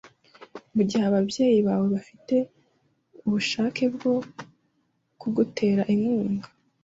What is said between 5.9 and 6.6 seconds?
inkunga?